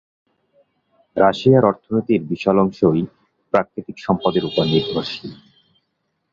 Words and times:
রাশিয়ার 1.15 1.63
অর্থনীতির 1.65 2.21
বিশাল 2.23 2.57
অংশই 2.59 3.01
প্রাকৃতিক 3.53 3.97
সম্পদের 3.99 4.43
উপর 4.45 4.63
নির্ভরশীল। 4.65 5.31